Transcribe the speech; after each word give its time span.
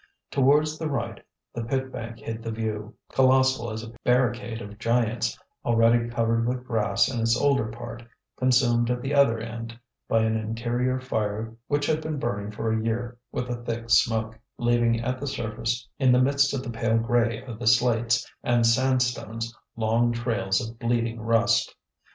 Towards 0.31 0.79
the 0.79 0.89
right 0.89 1.23
the 1.53 1.63
pit 1.63 1.91
bank 1.91 2.17
hid 2.21 2.41
the 2.41 2.49
view, 2.49 2.95
colossal 3.09 3.69
as 3.69 3.83
a 3.83 3.93
barricade 4.03 4.59
of 4.59 4.79
giants, 4.79 5.37
already 5.63 6.09
covered 6.09 6.47
with 6.47 6.65
grass 6.65 7.07
in 7.07 7.19
its 7.19 7.37
older 7.39 7.67
part, 7.67 8.01
consumed 8.35 8.89
at 8.89 9.03
the 9.03 9.13
other 9.13 9.37
end 9.37 9.77
by 10.09 10.23
an 10.23 10.35
interior 10.35 10.99
fire 10.99 11.53
which 11.67 11.85
had 11.85 12.01
been 12.01 12.17
burning 12.17 12.49
for 12.49 12.71
a 12.73 12.83
year 12.83 13.19
with 13.31 13.47
a 13.47 13.63
thick 13.63 13.91
smoke, 13.91 14.39
leaving 14.57 14.99
at 14.99 15.19
the 15.19 15.27
surface 15.27 15.87
in 15.99 16.11
the 16.11 16.19
midst 16.19 16.51
of 16.51 16.63
the 16.63 16.71
pale 16.71 16.97
grey 16.97 17.43
of 17.45 17.59
the 17.59 17.67
slates 17.67 18.27
and 18.43 18.65
sandstones 18.65 19.55
long 19.75 20.11
trails 20.11 20.67
of 20.67 20.79
bleeding 20.79 21.19
rust. 21.21 21.75